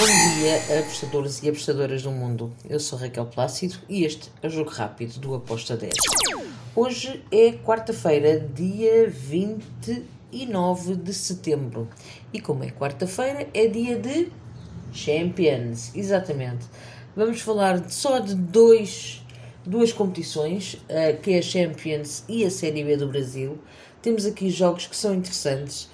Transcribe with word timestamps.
Bom 0.00 0.06
dia, 0.06 0.56
apostadores 0.80 1.42
e 1.42 1.50
apostadoras 1.50 2.02
do 2.04 2.10
mundo. 2.10 2.56
Eu 2.66 2.80
sou 2.80 2.98
Raquel 2.98 3.26
Plácido 3.26 3.76
e 3.86 4.02
este 4.02 4.30
é 4.42 4.46
o 4.46 4.50
Jogo 4.50 4.70
Rápido 4.70 5.20
do 5.20 5.34
Aposta 5.34 5.76
10. 5.76 5.92
Hoje 6.74 7.22
é 7.30 7.52
quarta-feira, 7.52 8.40
dia 8.40 9.10
29 9.10 10.96
de 10.96 11.12
setembro. 11.12 11.86
E 12.32 12.40
como 12.40 12.64
é 12.64 12.70
quarta-feira, 12.70 13.46
é 13.52 13.66
dia 13.66 13.98
de 13.98 14.32
Champions. 14.90 15.94
Exatamente. 15.94 16.64
Vamos 17.14 17.42
falar 17.42 17.90
só 17.90 18.20
de 18.20 18.34
dois, 18.34 19.22
duas 19.66 19.92
competições, 19.92 20.78
que 21.22 21.32
é 21.32 21.40
a 21.40 21.42
Champions 21.42 22.24
e 22.26 22.42
a 22.46 22.50
Série 22.50 22.82
B 22.84 22.96
do 22.96 23.06
Brasil. 23.06 23.58
Temos 24.00 24.24
aqui 24.24 24.48
jogos 24.48 24.86
que 24.86 24.96
são 24.96 25.14
interessantes. 25.14 25.90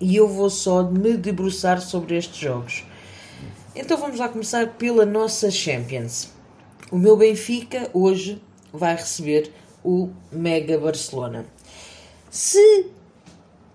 E 0.00 0.16
eu 0.16 0.28
vou 0.28 0.50
só 0.50 0.82
me 0.82 1.16
debruçar 1.16 1.80
sobre 1.80 2.16
estes 2.16 2.36
jogos. 2.36 2.84
Então 3.74 3.96
vamos 3.96 4.18
lá 4.18 4.28
começar 4.28 4.74
pela 4.74 5.04
nossa 5.06 5.50
Champions. 5.50 6.30
O 6.90 6.96
meu 6.96 7.16
Benfica 7.16 7.90
hoje 7.92 8.42
vai 8.72 8.96
receber 8.96 9.52
o 9.84 10.10
Mega 10.32 10.78
Barcelona. 10.78 11.46
Se 12.30 12.86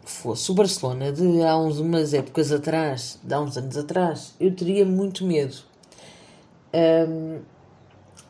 fosse 0.03 0.51
o 0.51 0.53
Barcelona 0.53 1.11
de 1.11 1.41
há 1.43 1.57
uns, 1.57 1.79
umas 1.79 2.13
épocas 2.13 2.51
atrás, 2.51 3.19
de 3.23 3.33
há 3.33 3.39
uns 3.39 3.57
anos 3.57 3.77
atrás, 3.77 4.35
eu 4.39 4.55
teria 4.55 4.85
muito 4.85 5.25
medo. 5.25 5.57
Um, 6.73 7.39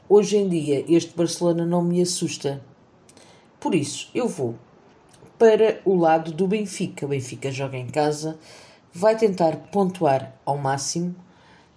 hoje 0.07 0.37
em 0.37 0.47
dia, 0.47 0.85
este 0.87 1.15
Barcelona 1.15 1.65
não 1.65 1.81
me 1.81 2.01
assusta. 2.01 2.61
Por 3.59 3.73
isso, 3.73 4.09
eu 4.13 4.27
vou 4.27 4.55
para 5.37 5.81
o 5.85 5.95
lado 5.95 6.31
do 6.31 6.47
Benfica. 6.47 7.05
O 7.05 7.09
Benfica 7.09 7.51
joga 7.51 7.77
em 7.77 7.87
casa, 7.87 8.37
vai 8.93 9.17
tentar 9.17 9.57
pontuar 9.71 10.33
ao 10.45 10.57
máximo. 10.57 11.15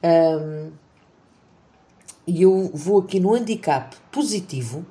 Um, 0.03 0.71
e 2.27 2.43
eu 2.43 2.71
vou 2.75 3.01
aqui 3.01 3.21
no 3.21 3.35
handicap 3.35 3.97
positivo, 4.11 4.85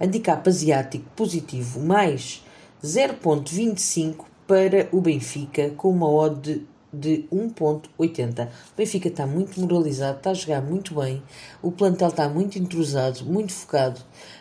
handicap 0.00 0.48
asiático 0.48 1.04
positivo, 1.16 1.80
mais 1.80 2.44
0.25 2.82 4.24
para 4.46 4.88
o 4.92 5.00
Benfica, 5.00 5.70
com 5.70 5.90
uma 5.90 6.08
odd 6.08 6.40
de, 6.40 7.18
de 7.18 7.28
1.80. 7.32 8.46
O 8.46 8.76
Benfica 8.76 9.08
está 9.08 9.26
muito 9.26 9.60
moralizado, 9.60 10.18
está 10.18 10.30
a 10.30 10.34
jogar 10.34 10.62
muito 10.62 10.94
bem, 10.94 11.22
o 11.60 11.72
plantel 11.72 12.08
está 12.08 12.28
muito 12.28 12.58
entrosado, 12.58 13.24
muito 13.24 13.52
focado. 13.52 14.00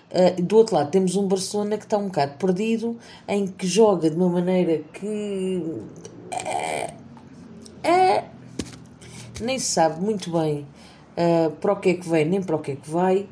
Uh, 0.09 0.41
do 0.41 0.57
outro 0.57 0.75
lado 0.75 0.89
temos 0.89 1.15
um 1.15 1.27
Barcelona 1.27 1.77
que 1.77 1.83
está 1.83 1.97
um 1.97 2.05
bocado 2.05 2.33
perdido, 2.37 2.97
em 3.27 3.45
que 3.45 3.67
joga 3.67 4.09
de 4.09 4.15
uma 4.15 4.29
maneira 4.29 4.81
que 4.93 5.61
é, 6.31 6.93
é, 7.83 8.23
nem 9.41 9.59
se 9.59 9.65
sabe 9.65 10.01
muito 10.01 10.31
bem 10.31 10.65
uh, 11.17 11.51
para 11.51 11.73
o 11.73 11.75
que 11.75 11.89
é 11.89 11.93
que 11.95 12.07
vem, 12.07 12.25
nem 12.25 12.41
para 12.41 12.55
o 12.55 12.59
que 12.59 12.71
é 12.71 12.75
que 12.75 12.89
vai. 12.89 13.27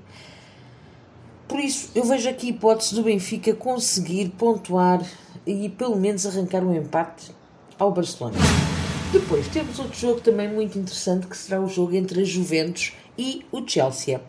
Por 1.48 1.60
isso, 1.60 1.92
eu 1.96 2.04
vejo 2.04 2.28
aqui 2.28 2.48
a 2.48 2.50
hipótese 2.50 2.96
do 2.96 3.04
Benfica 3.04 3.54
conseguir 3.54 4.30
pontuar 4.30 5.02
e 5.46 5.70
pelo 5.70 5.96
menos 5.96 6.26
arrancar 6.26 6.64
um 6.64 6.74
empate 6.74 7.32
ao 7.78 7.92
Barcelona. 7.92 8.38
Depois 9.12 9.48
temos 9.48 9.80
outro 9.80 9.98
jogo 9.98 10.20
também 10.20 10.52
muito 10.52 10.78
interessante 10.78 11.28
que 11.28 11.38
será 11.38 11.62
o 11.62 11.70
jogo 11.70 11.96
entre 11.96 12.22
a 12.22 12.24
Juventus 12.26 12.94
e 13.18 13.46
o 13.52 13.66
Chelsea. 13.66 14.20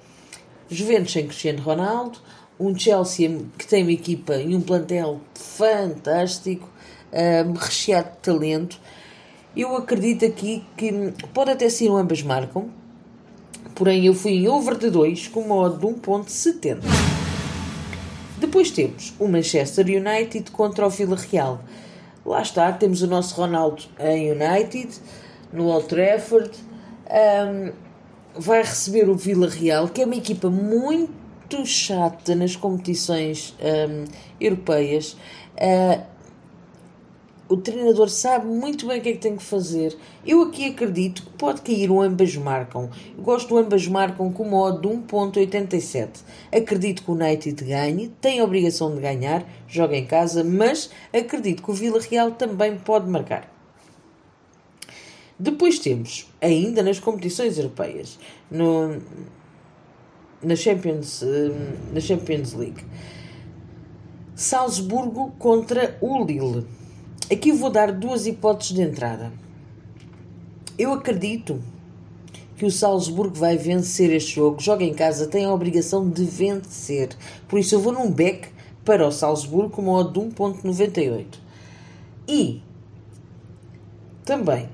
Juventus 0.71 1.13
sem 1.13 1.27
Cristiano 1.27 1.63
Ronaldo, 1.63 2.19
um 2.59 2.77
Chelsea 2.77 3.41
que 3.57 3.67
tem 3.67 3.83
uma 3.83 3.93
equipa 3.93 4.37
e 4.37 4.55
um 4.55 4.61
plantel 4.61 5.21
fantástico, 5.35 6.69
um, 7.13 7.53
recheado 7.53 8.11
de 8.11 8.17
talento. 8.19 8.81
Eu 9.57 9.77
acredito 9.77 10.25
aqui 10.25 10.65
que 10.77 10.93
pode 11.33 11.51
até 11.51 11.69
ser 11.69 11.91
um 11.91 11.97
ambas 11.97 12.23
marcam, 12.23 12.69
porém 13.75 14.07
eu 14.07 14.15
fui 14.15 14.33
em 14.33 14.49
over 14.49 14.77
de 14.77 14.91
2 14.91 15.29
com 15.29 15.43
modo 15.43 15.79
de 15.79 16.01
1.70. 16.01 16.79
Depois 18.39 18.71
temos 18.71 19.15
o 19.19 19.29
Manchester 19.29 19.87
United 19.87 20.51
contra 20.51 20.87
o 20.87 20.91
Villarreal. 20.91 21.61
Lá 22.25 22.43
está, 22.43 22.71
temos 22.73 23.01
o 23.03 23.07
nosso 23.07 23.35
Ronaldo 23.35 23.85
em 23.99 24.33
United, 24.33 25.01
no 25.53 25.69
Old 25.69 25.87
Trafford. 25.87 26.51
Um, 27.09 27.86
vai 28.39 28.63
receber 28.63 29.09
o 29.09 29.15
Vila 29.15 29.49
Real, 29.49 29.89
que 29.89 30.03
é 30.03 30.05
uma 30.05 30.17
equipa 30.17 30.51
muito 30.51 31.65
chata 31.65 32.35
nas 32.35 32.57
competições 32.57 33.55
um, 33.61 34.05
europeias. 34.41 35.17
Uh, 35.55 36.17
o 37.49 37.57
treinador 37.57 38.09
sabe 38.09 38.47
muito 38.47 38.89
bem 38.89 38.99
o 38.99 39.03
que 39.03 39.09
é 39.09 39.13
que 39.13 39.19
tem 39.19 39.37
que 39.37 39.43
fazer. 39.43 39.97
Eu 40.27 40.43
aqui 40.43 40.67
acredito 40.67 41.23
que 41.23 41.31
pode 41.31 41.63
cair 41.63 41.91
um 41.91 42.03
ambas 42.03 42.37
marcam. 42.37 42.91
Eu 43.17 43.23
gosto 43.23 43.49
do 43.49 43.59
ambas 43.59 43.87
marcam 43.87 44.33
com 44.33 44.45
modo 44.45 44.81
de 44.81 44.89
1.87. 44.89 46.09
Acredito 46.53 47.05
que 47.05 47.11
o 47.11 47.15
United 47.15 47.65
ganhe, 47.65 48.09
tem 48.21 48.41
a 48.41 48.45
obrigação 48.45 48.93
de 48.93 49.01
ganhar, 49.01 49.45
joga 49.69 49.97
em 49.97 50.05
casa, 50.05 50.43
mas 50.43 50.91
acredito 51.13 51.63
que 51.63 51.71
o 51.71 51.75
Vila 51.75 52.01
Real 52.01 52.33
também 52.33 52.77
pode 52.79 53.09
marcar. 53.09 53.56
Depois 55.39 55.79
temos, 55.79 56.27
ainda 56.41 56.83
nas 56.83 56.99
competições 56.99 57.59
europeias, 57.59 58.19
no, 58.51 59.03
na, 60.43 60.57
Champions, 60.57 61.23
hum, 61.23 61.93
na 61.93 62.01
Champions 62.01 62.55
League, 62.55 62.83
Salzburgo 64.35 65.33
contra 65.39 65.99
o 66.01 66.25
Lille. 66.25 66.67
Aqui 67.31 67.53
vou 67.53 67.69
dar 67.69 67.93
duas 67.93 68.27
hipóteses 68.27 68.75
de 68.75 68.81
entrada. 68.81 69.31
Eu 70.79 70.93
acredito 70.95 71.61
que 72.57 72.65
o 72.65 72.71
Salzburgo 72.71 73.35
vai 73.35 73.59
vencer 73.59 74.11
este 74.11 74.37
jogo. 74.37 74.63
Joga 74.63 74.85
em 74.85 74.95
casa, 74.95 75.27
tem 75.27 75.45
a 75.45 75.53
obrigação 75.53 76.09
de 76.09 76.25
vencer. 76.25 77.11
Por 77.47 77.59
isso 77.59 77.75
eu 77.75 77.81
vou 77.81 77.93
num 77.93 78.11
back 78.11 78.49
para 78.85 79.07
o 79.07 79.13
Salzburgo 79.13 79.69
com 79.69 79.83
modo 79.83 80.13
de 80.13 80.35
1.98. 80.35 81.27
E 82.27 82.63
também 84.25 84.69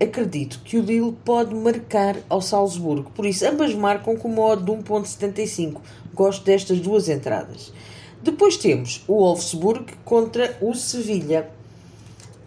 acredito 0.00 0.60
que 0.64 0.76
o 0.76 0.82
Lille 0.82 1.12
pode 1.24 1.54
marcar 1.54 2.16
ao 2.28 2.40
Salzburgo. 2.40 3.10
Por 3.14 3.26
isso, 3.26 3.46
ambas 3.46 3.74
marcam 3.74 4.16
com 4.16 4.28
modo 4.28 4.64
de 4.64 4.82
1.75. 4.82 5.80
Gosto 6.12 6.44
destas 6.44 6.80
duas 6.80 7.08
entradas. 7.08 7.72
Depois 8.22 8.56
temos 8.56 9.02
o 9.06 9.18
Wolfsburg 9.18 9.84
contra 10.04 10.56
o 10.60 10.74
Sevilha. 10.74 11.50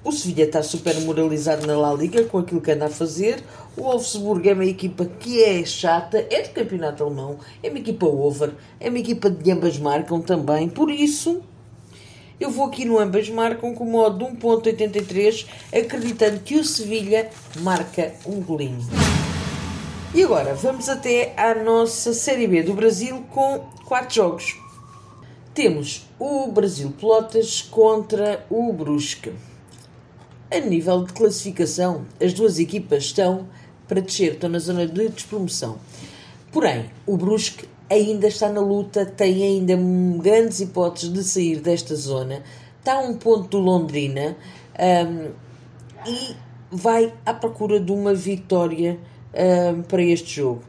O 0.03 0.11
Sevilha 0.11 0.45
está 0.45 0.63
super 0.63 0.99
moralizado 1.01 1.67
na 1.67 1.77
La 1.77 1.93
Liga 1.93 2.23
com 2.23 2.39
aquilo 2.39 2.61
que 2.61 2.71
anda 2.71 2.85
a 2.85 2.89
fazer. 2.89 3.43
O 3.75 3.83
Wolfsburg 3.83 4.49
é 4.49 4.53
uma 4.53 4.65
equipa 4.65 5.05
que 5.05 5.43
é 5.43 5.63
chata, 5.65 6.25
é 6.31 6.41
de 6.41 6.49
campeonato 6.49 7.03
alemão, 7.03 7.37
é 7.61 7.69
uma 7.69 7.77
equipa 7.77 8.07
over, 8.07 8.53
é 8.79 8.89
uma 8.89 8.97
equipa 8.97 9.29
de 9.29 9.51
ambas 9.51 9.77
marcam 9.77 10.19
também. 10.21 10.67
Por 10.67 10.89
isso, 10.89 11.43
eu 12.39 12.51
vou 12.51 12.67
aqui 12.67 12.85
no 12.85 12.99
ambas 12.99 13.29
marcam 13.29 13.73
com 13.73 13.85
modo 13.85 14.25
de 14.25 14.31
1.83, 14.37 15.45
acreditando 15.73 16.39
que 16.39 16.55
o 16.55 16.63
Sevilha 16.63 17.29
marca 17.61 18.13
um 18.25 18.41
golinho. 18.41 18.85
E 20.13 20.23
agora 20.23 20.53
vamos 20.53 20.87
até 20.87 21.33
à 21.35 21.55
nossa 21.55 22.13
Série 22.13 22.47
B 22.47 22.63
do 22.63 22.73
Brasil 22.73 23.23
com 23.31 23.65
4 23.85 24.15
jogos. 24.15 24.55
Temos 25.53 26.07
o 26.19 26.47
Brasil 26.51 26.93
Pelotas 26.99 27.61
contra 27.61 28.45
o 28.49 28.71
Brusque. 28.71 29.33
A 30.49 30.59
nível 30.59 31.03
de 31.03 31.13
classificação, 31.13 32.05
as 32.21 32.33
duas 32.33 32.59
equipas 32.59 33.05
estão 33.05 33.47
para 33.87 33.99
descer, 33.99 34.33
estão 34.33 34.49
na 34.49 34.59
zona 34.59 34.85
de 34.87 35.09
despromoção. 35.09 35.77
Porém, 36.51 36.89
o 37.05 37.17
Brusque 37.17 37.67
ainda 37.89 38.27
está 38.27 38.49
na 38.49 38.61
luta, 38.61 39.05
tem 39.05 39.43
ainda 39.43 39.77
grandes 40.21 40.59
hipóteses 40.59 41.11
de 41.11 41.23
sair 41.23 41.59
desta 41.59 41.95
zona, 41.95 42.43
está 42.79 42.95
a 42.95 42.99
um 42.99 43.15
ponto 43.15 43.49
do 43.49 43.59
Londrina 43.59 44.35
um, 44.79 45.31
e 46.05 46.35
vai 46.71 47.13
à 47.25 47.33
procura 47.33 47.79
de 47.79 47.91
uma 47.91 48.13
vitória 48.13 48.99
um, 49.33 49.81
para 49.83 50.01
este 50.01 50.35
jogo. 50.35 50.61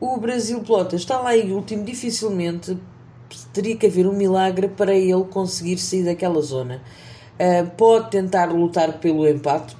O 0.00 0.16
Brasil 0.18 0.60
Pelota 0.60 0.96
está 0.96 1.20
lá 1.20 1.36
em 1.36 1.52
último, 1.52 1.84
dificilmente 1.84 2.78
teria 3.52 3.76
que 3.76 3.86
haver 3.86 4.06
um 4.06 4.12
milagre 4.12 4.68
para 4.68 4.94
ele 4.94 5.24
conseguir 5.24 5.78
sair 5.78 6.04
daquela 6.04 6.40
zona. 6.40 6.82
Uh, 7.34 7.68
pode 7.76 8.10
tentar 8.10 8.46
lutar 8.46 8.98
pelo 9.00 9.26
empate, 9.26 9.76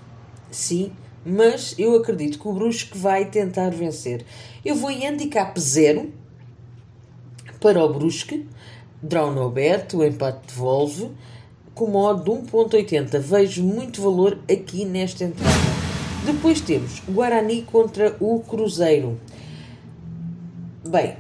sim, 0.51 0.93
mas 1.25 1.75
eu 1.79 1.97
acredito 1.97 2.39
que 2.39 2.49
o 2.49 2.53
Brusque 2.53 2.97
vai 2.97 3.27
tentar 3.27 3.71
vencer. 3.71 4.25
Eu 4.65 4.77
vou 4.77 4.91
em 4.91 5.07
handicap 5.07 5.59
0 5.59 6.13
para 7.61 7.85
o 7.85 7.93
Brusque, 7.93 8.47
draw 9.03 9.31
no 9.31 9.47
aberto, 9.47 9.99
o 9.99 10.05
empate 10.05 10.49
devolve, 10.49 11.11
com 11.75 11.87
modo 11.87 12.25
de 12.25 12.31
1.80. 12.51 13.19
Vejo 13.19 13.63
muito 13.63 14.03
valor 14.03 14.39
aqui 14.51 14.85
nesta 14.85 15.25
entrada. 15.25 15.55
Depois 16.25 16.61
temos 16.61 17.01
Guarani 17.09 17.63
contra 17.63 18.17
o 18.21 18.41
Cruzeiro. 18.41 19.19
Bem, 20.87 21.17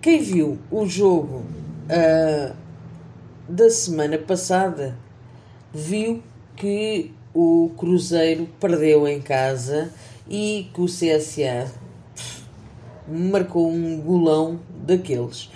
quem 0.00 0.20
viu 0.20 0.58
o 0.70 0.86
jogo 0.86 1.44
uh, 1.86 2.54
da 3.48 3.70
semana 3.70 4.18
passada 4.18 4.96
viu 5.72 6.22
que 6.56 7.12
o 7.34 7.70
Cruzeiro 7.76 8.48
perdeu 8.58 9.06
em 9.06 9.20
casa 9.20 9.92
e 10.28 10.68
que 10.74 10.80
o 10.80 10.86
CSA 10.86 11.72
marcou 13.10 13.70
um 13.70 14.00
golão 14.00 14.60
daqueles. 14.86 15.50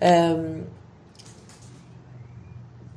Um, 0.00 0.64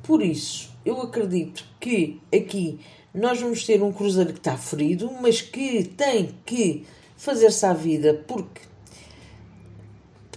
por 0.02 0.22
isso, 0.22 0.70
eu 0.84 1.00
acredito 1.00 1.64
que 1.80 2.20
aqui 2.34 2.80
nós 3.14 3.40
vamos 3.40 3.64
ter 3.64 3.82
um 3.82 3.92
Cruzeiro 3.92 4.32
que 4.32 4.38
está 4.38 4.56
ferido, 4.56 5.10
mas 5.20 5.40
que 5.40 5.84
tem 5.84 6.34
que 6.44 6.84
fazer-se 7.16 7.64
à 7.64 7.72
vida 7.72 8.22
porque 8.26 8.62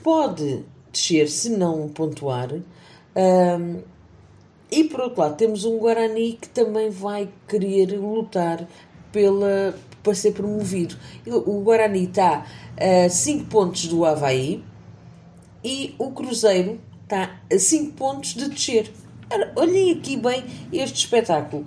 pode 0.03 0.63
descer 0.91 1.27
se 1.29 1.49
não 1.49 1.89
pontuar. 1.89 2.51
Um, 2.53 3.81
e 4.71 4.83
por 4.83 5.01
outro 5.01 5.21
lado, 5.21 5.37
temos 5.37 5.65
um 5.65 5.77
Guarani 5.77 6.33
que 6.33 6.49
também 6.49 6.89
vai 6.89 7.29
querer 7.47 7.97
lutar 7.97 8.67
pela, 9.11 9.73
para 10.05 10.13
ser 10.13 10.31
promovido. 10.31 10.95
O 11.27 11.61
Guarani 11.61 12.03
está 12.03 12.45
a 12.77 13.09
5 13.09 13.45
pontos 13.45 13.87
do 13.87 14.05
Havaí 14.05 14.63
e 15.63 15.95
o 15.97 16.11
Cruzeiro 16.11 16.79
está 17.03 17.41
a 17.51 17.59
5 17.59 17.93
pontos 17.93 18.35
de 18.35 18.47
descer. 18.47 18.91
Olhem 19.55 19.91
aqui 19.91 20.15
bem 20.15 20.43
este 20.71 20.99
espetáculo. 20.99 21.65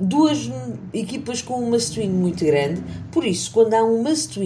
Duas 0.00 0.50
equipas 0.92 1.40
com 1.40 1.62
um 1.62 1.70
must 1.70 1.98
muito 2.08 2.44
grande, 2.44 2.82
por 3.12 3.24
isso, 3.24 3.52
quando 3.52 3.74
há 3.74 3.84
um 3.84 4.02
must 4.02 4.38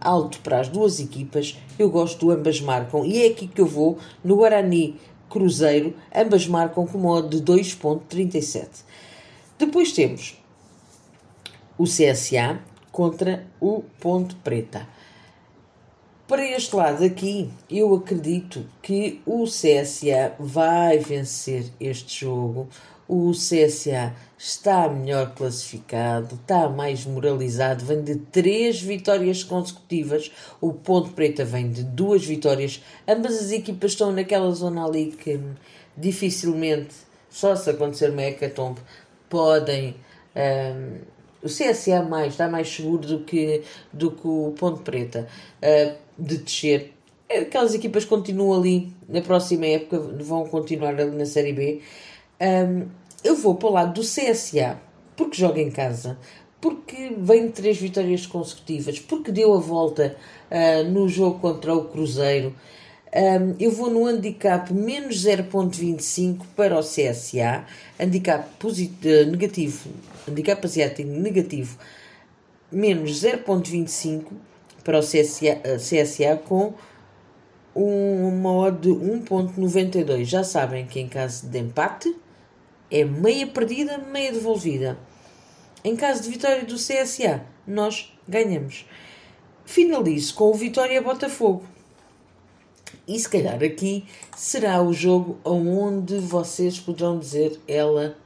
alto 0.00 0.40
para 0.40 0.60
as 0.60 0.68
duas 0.68 0.98
equipas, 0.98 1.58
eu 1.78 1.90
gosto 1.90 2.24
do 2.24 2.32
ambas 2.32 2.58
marcam 2.58 3.04
e 3.04 3.22
é 3.22 3.26
aqui 3.26 3.46
que 3.46 3.60
eu 3.60 3.66
vou 3.66 3.98
no 4.24 4.36
Guarani 4.36 4.96
Cruzeiro, 5.28 5.94
ambas 6.16 6.46
marcam 6.46 6.86
com 6.86 6.96
modo 6.96 7.38
de 7.38 7.52
2.37. 7.52 8.66
Depois 9.58 9.92
temos 9.92 10.39
o 11.80 11.84
CSA 11.84 12.60
contra 12.92 13.46
o 13.58 13.82
Ponte 13.98 14.34
Preta. 14.34 14.86
Para 16.28 16.46
este 16.46 16.76
lado 16.76 17.02
aqui, 17.02 17.50
eu 17.70 17.94
acredito 17.94 18.66
que 18.82 19.22
o 19.24 19.44
CSA 19.44 20.34
vai 20.38 20.98
vencer 20.98 21.72
este 21.80 22.26
jogo. 22.26 22.68
O 23.08 23.30
CSA 23.30 24.14
está 24.36 24.90
melhor 24.90 25.34
classificado, 25.34 26.34
está 26.34 26.68
mais 26.68 27.06
moralizado, 27.06 27.82
vem 27.86 28.02
de 28.02 28.16
três 28.16 28.82
vitórias 28.82 29.42
consecutivas. 29.42 30.30
O 30.60 30.74
Ponte 30.74 31.08
Preta 31.14 31.46
vem 31.46 31.72
de 31.72 31.82
duas 31.82 32.22
vitórias. 32.26 32.84
Ambas 33.08 33.38
as 33.38 33.52
equipas 33.52 33.92
estão 33.92 34.12
naquela 34.12 34.50
zona 34.50 34.84
ali 34.84 35.12
que 35.12 35.40
dificilmente, 35.96 36.94
só 37.30 37.56
se 37.56 37.70
acontecer 37.70 38.10
uma 38.10 38.22
hecatombe, 38.22 38.82
podem. 39.30 39.96
Um, 40.36 41.19
o 41.42 41.46
CSA 41.46 42.02
mais, 42.02 42.32
está 42.32 42.48
mais 42.48 42.68
seguro 42.68 43.06
do 43.06 43.20
que, 43.20 43.62
do 43.92 44.10
que 44.10 44.26
o 44.26 44.54
Ponte 44.58 44.82
Preta. 44.82 45.26
Uh, 45.62 46.10
de 46.20 46.38
descer. 46.38 46.92
Aquelas 47.30 47.74
equipas 47.74 48.04
continuam 48.04 48.58
ali 48.60 48.92
na 49.08 49.22
próxima 49.22 49.66
época, 49.66 49.98
vão 49.98 50.46
continuar 50.46 51.00
ali 51.00 51.16
na 51.16 51.24
Série 51.24 51.52
B. 51.52 51.80
Um, 52.40 52.86
eu 53.24 53.36
vou 53.36 53.54
para 53.54 53.68
o 53.68 53.72
lado 53.72 53.94
do 53.94 54.00
CSA, 54.00 54.80
porque 55.16 55.36
joga 55.36 55.60
em 55.60 55.70
casa, 55.70 56.18
porque 56.60 57.14
vem 57.16 57.46
de 57.46 57.52
três 57.52 57.78
vitórias 57.78 58.26
consecutivas, 58.26 58.98
porque 58.98 59.30
deu 59.30 59.54
a 59.54 59.60
volta 59.60 60.16
uh, 60.50 60.90
no 60.90 61.08
jogo 61.08 61.38
contra 61.38 61.74
o 61.74 61.84
Cruzeiro. 61.84 62.54
Um, 63.12 63.56
eu 63.58 63.72
vou 63.72 63.90
no 63.90 64.06
handicap 64.06 64.72
menos 64.72 65.24
0.25 65.24 66.42
para 66.54 66.78
o 66.78 66.80
CSA, 66.80 67.64
handicap 67.98 68.48
positivo, 68.56 69.30
negativo, 69.30 69.90
handicap 70.28 70.64
asiático 70.64 71.08
negativo 71.08 71.76
menos 72.70 73.22
0.25 73.22 74.32
para 74.84 74.98
o 74.98 75.02
CSA, 75.02 75.60
CSA 75.76 76.36
com 76.36 76.74
uma 77.74 78.52
odd 78.52 78.80
de 78.80 78.88
1.92. 78.90 80.24
Já 80.24 80.44
sabem 80.44 80.86
que 80.86 81.00
em 81.00 81.08
caso 81.08 81.46
de 81.46 81.58
empate 81.58 82.14
é 82.90 83.04
meia 83.04 83.46
perdida, 83.46 83.98
meia 83.98 84.32
devolvida. 84.32 84.98
Em 85.82 85.96
caso 85.96 86.22
de 86.22 86.30
vitória 86.30 86.64
do 86.64 86.74
CSA, 86.74 87.42
nós 87.66 88.12
ganhamos. 88.28 88.86
Finalizo 89.64 90.34
com 90.34 90.50
o 90.50 90.54
Vitória 90.54 91.00
Botafogo. 91.00 91.64
E 93.06 93.18
se 93.18 93.28
calhar 93.28 93.62
aqui 93.62 94.04
será 94.36 94.82
o 94.82 94.92
jogo 94.92 95.38
onde 95.44 96.18
vocês 96.18 96.78
poderão 96.78 97.18
dizer 97.18 97.60
ela 97.66 98.16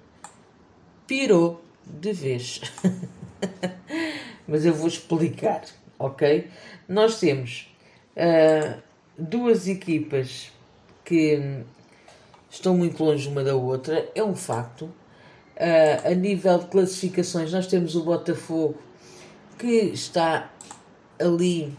pirou 1.06 1.62
de 1.84 2.12
vez. 2.12 2.60
Mas 4.46 4.64
eu 4.64 4.74
vou 4.74 4.88
explicar 4.88 5.62
ok? 5.98 6.48
Nós 6.88 7.18
temos 7.18 7.68
uh, 8.16 8.80
duas 9.18 9.66
equipas 9.66 10.50
que 11.04 11.62
estão 12.50 12.76
muito 12.76 13.02
longe 13.02 13.28
uma 13.28 13.42
da 13.42 13.54
outra, 13.54 14.08
é 14.14 14.22
um 14.22 14.34
facto. 14.34 14.84
Uh, 15.56 16.10
a 16.10 16.14
nível 16.14 16.58
de 16.58 16.66
classificações, 16.66 17.52
nós 17.52 17.66
temos 17.66 17.94
o 17.94 18.02
Botafogo 18.02 18.76
que 19.58 19.66
está 19.66 20.50
ali 21.18 21.76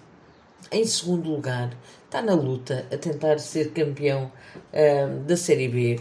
em 0.72 0.86
segundo 0.86 1.30
lugar, 1.30 1.76
está 2.16 2.22
na 2.22 2.34
luta 2.34 2.88
a 2.90 2.98
tentar 2.98 3.40
ser 3.40 3.72
campeão 3.72 4.32
uh, 4.72 5.20
da 5.26 5.36
Série 5.36 5.68
B. 5.68 6.00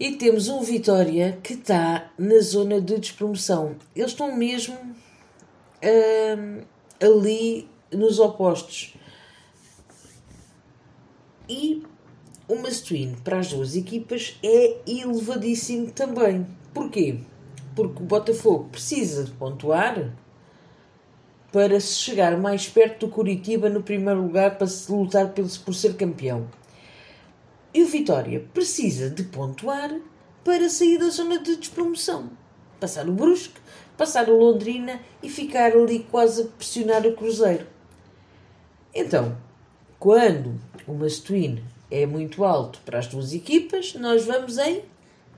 E 0.00 0.12
temos 0.12 0.48
um 0.48 0.62
Vitória 0.62 1.38
que 1.42 1.52
está 1.52 2.10
na 2.18 2.38
zona 2.40 2.80
de 2.80 2.98
despromoção. 2.98 3.76
Eles 3.94 4.12
estão 4.12 4.34
mesmo 4.34 4.74
uh, 4.74 6.66
ali 6.98 7.68
nos 7.92 8.18
opostos. 8.18 8.94
E 11.46 11.82
o 12.48 12.56
must-win 12.56 13.16
para 13.22 13.38
as 13.38 13.50
duas 13.50 13.76
equipas 13.76 14.38
é 14.42 14.78
elevadíssimo 14.86 15.90
também. 15.90 16.46
Porquê? 16.72 17.20
Porque 17.74 18.02
o 18.02 18.06
Botafogo 18.06 18.70
precisa 18.70 19.24
de 19.24 19.30
pontuar 19.32 20.16
para 21.56 21.80
se 21.80 21.94
chegar 21.94 22.36
mais 22.36 22.68
perto 22.68 23.06
do 23.06 23.10
Curitiba 23.10 23.70
no 23.70 23.82
primeiro 23.82 24.20
lugar 24.20 24.58
para 24.58 24.66
se 24.66 24.92
lutar 24.92 25.32
por 25.64 25.74
ser 25.74 25.96
campeão. 25.96 26.46
E 27.72 27.82
o 27.82 27.86
Vitória 27.86 28.44
precisa 28.52 29.08
de 29.08 29.22
pontuar 29.22 29.98
para 30.44 30.68
sair 30.68 30.98
da 30.98 31.08
zona 31.08 31.38
de 31.38 31.56
despromoção. 31.56 32.28
Passar 32.78 33.08
o 33.08 33.12
Brusque 33.12 33.58
passar 33.96 34.28
o 34.28 34.36
Londrina 34.36 35.00
e 35.22 35.30
ficar 35.30 35.72
ali 35.72 36.00
quase 36.10 36.42
a 36.42 36.44
pressionar 36.44 37.06
o 37.06 37.16
Cruzeiro. 37.16 37.66
Então, 38.94 39.34
quando 39.98 40.60
o 40.86 40.92
Mastuíno 40.92 41.62
é 41.90 42.04
muito 42.04 42.44
alto 42.44 42.80
para 42.84 42.98
as 42.98 43.06
duas 43.06 43.32
equipas, 43.32 43.94
nós 43.94 44.26
vamos 44.26 44.58
em 44.58 44.82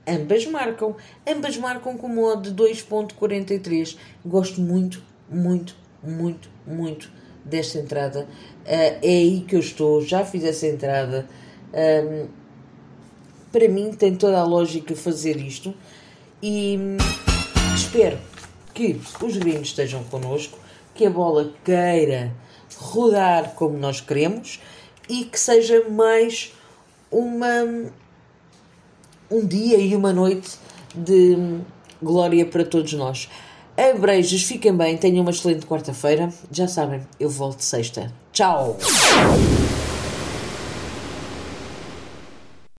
ambas 0.05 0.45
marcam. 0.45 0.97
Ambas 1.25 1.55
marcam 1.55 1.97
com 1.97 2.09
modo 2.09 2.51
de 2.51 2.61
2.43. 2.61 3.95
Gosto 4.25 4.59
muito, 4.59 5.01
muito, 5.29 5.77
muito, 6.03 6.49
muito 6.65 7.11
desta 7.43 7.79
entrada. 7.79 8.27
Uh, 8.65 8.65
é 8.65 8.99
aí 9.01 9.45
que 9.47 9.55
eu 9.55 9.59
estou, 9.59 10.01
já 10.01 10.25
fiz 10.25 10.43
essa 10.43 10.67
entrada. 10.67 11.27
Um, 11.73 12.27
para 13.51 13.67
mim 13.67 13.91
tem 13.91 14.15
toda 14.15 14.39
a 14.39 14.43
lógica 14.43 14.95
fazer 14.95 15.37
isto 15.37 15.73
e 16.41 16.77
hum, 16.77 16.97
espero 17.75 18.17
que 18.73 18.99
os 19.21 19.37
gringos 19.37 19.69
estejam 19.69 20.03
connosco, 20.03 20.57
que 20.93 21.05
a 21.05 21.09
bola 21.09 21.51
queira 21.63 22.31
rodar 22.77 23.55
como 23.55 23.77
nós 23.77 23.99
queremos 23.99 24.59
e 25.09 25.25
que 25.25 25.39
seja 25.39 25.89
mais 25.89 26.53
uma 27.11 27.91
um 29.31 29.45
dia 29.45 29.77
e 29.77 29.95
uma 29.95 30.13
noite 30.13 30.57
de 30.95 31.59
glória 32.01 32.45
para 32.45 32.63
todos 32.63 32.93
nós. 32.93 33.29
Abreijos, 33.79 34.43
fiquem 34.43 34.75
bem, 34.75 34.97
tenham 34.97 35.21
uma 35.21 35.31
excelente 35.31 35.65
quarta-feira. 35.65 36.29
Já 36.51 36.67
sabem, 36.67 36.99
eu 37.17 37.29
volto 37.29 37.61
sexta. 37.61 38.11
Tchau! 38.33 38.77